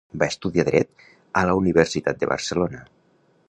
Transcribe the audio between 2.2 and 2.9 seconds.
de Barcelona.